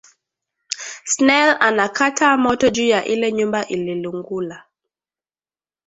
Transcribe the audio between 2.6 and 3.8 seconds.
juya ile nyumba